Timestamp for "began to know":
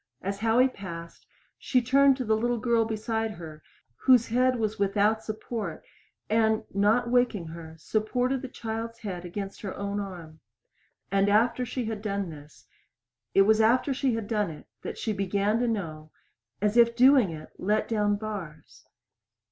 15.13-16.09